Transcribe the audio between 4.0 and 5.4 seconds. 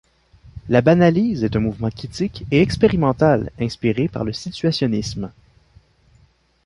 par le situationisme.